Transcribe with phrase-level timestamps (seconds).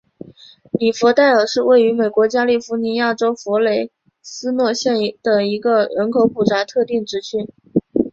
[0.79, 3.91] 里弗代尔是位于美国加利福尼亚州弗雷
[4.23, 7.47] 斯诺县的一个人口普查指定地区。